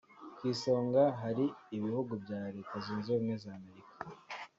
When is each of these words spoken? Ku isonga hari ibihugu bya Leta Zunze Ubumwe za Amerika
Ku 0.37 0.41
isonga 0.53 1.03
hari 1.21 1.45
ibihugu 1.75 2.13
bya 2.23 2.41
Leta 2.55 2.75
Zunze 2.85 3.07
Ubumwe 3.11 3.35
za 3.43 3.49
Amerika 3.59 3.95